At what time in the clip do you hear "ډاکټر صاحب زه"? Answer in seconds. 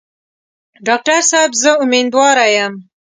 0.85-1.71